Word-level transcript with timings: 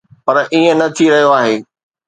پر 0.25 0.35
ائين 0.53 0.73
نه 0.79 0.87
ٿي 0.95 1.05
رهيو 1.13 1.29
آهي. 1.39 1.55